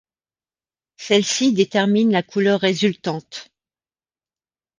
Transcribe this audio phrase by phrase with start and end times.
[0.97, 3.51] Celles-ci déterminent la couleur résultante.